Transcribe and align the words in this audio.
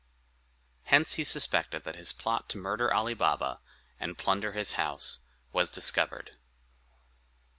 Hence 0.85 1.13
he 1.13 1.23
suspected 1.23 1.83
that 1.83 1.95
his 1.95 2.11
plot 2.11 2.49
to 2.49 2.57
murder 2.57 2.91
Ali 2.91 3.13
Baba, 3.13 3.59
and 3.99 4.17
plunder 4.17 4.53
his 4.53 4.71
house, 4.71 5.19
was 5.53 5.69
discovered. 5.69 6.37